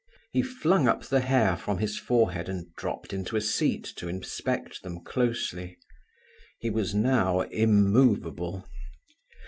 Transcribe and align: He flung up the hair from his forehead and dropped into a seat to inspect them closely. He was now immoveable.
He 0.31 0.41
flung 0.41 0.87
up 0.87 1.03
the 1.03 1.19
hair 1.19 1.55
from 1.55 1.77
his 1.77 1.95
forehead 1.99 2.49
and 2.49 2.73
dropped 2.73 3.13
into 3.13 3.35
a 3.35 3.39
seat 3.41 3.83
to 3.97 4.07
inspect 4.09 4.81
them 4.81 5.03
closely. 5.03 5.77
He 6.59 6.71
was 6.71 6.95
now 6.95 7.41
immoveable. 7.41 8.67